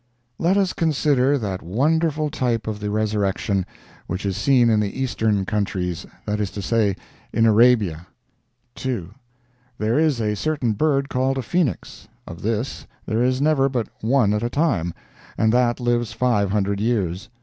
Let 0.39 0.57
us 0.57 0.73
consider 0.73 1.37
that 1.37 1.61
wonderful 1.61 2.31
type 2.31 2.65
of 2.65 2.79
the 2.79 2.89
resurrection, 2.89 3.67
which 4.07 4.25
is 4.25 4.35
seen 4.35 4.67
in 4.71 4.79
the 4.79 4.99
Eastern 4.99 5.45
countries, 5.45 6.07
that 6.25 6.39
is 6.39 6.49
to 6.53 6.61
say, 6.63 6.95
in 7.31 7.45
Arabia. 7.45 8.07
"2. 8.73 9.13
There 9.77 9.99
is 9.99 10.19
a 10.19 10.35
certain 10.35 10.71
bird 10.71 11.07
called 11.07 11.37
a 11.37 11.43
phoenix. 11.43 12.07
Of 12.25 12.41
this 12.41 12.87
there 13.05 13.21
is 13.21 13.39
never 13.43 13.69
but 13.69 13.89
one 14.01 14.33
at 14.33 14.41
a 14.41 14.49
time, 14.49 14.91
and 15.37 15.53
that 15.53 15.79
lives 15.79 16.13
five 16.13 16.49
hundred 16.49 16.79
years. 16.79 17.29